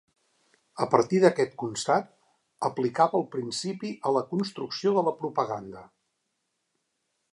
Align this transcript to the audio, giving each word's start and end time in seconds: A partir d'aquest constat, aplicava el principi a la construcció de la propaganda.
A 0.83 0.85
partir 0.93 1.19
d'aquest 1.23 1.51
constat, 1.63 2.09
aplicava 2.71 3.19
el 3.19 3.27
principi 3.35 3.93
a 4.11 4.15
la 4.17 4.25
construcció 4.33 4.95
de 4.97 5.05
la 5.11 5.15
propaganda. 5.21 5.85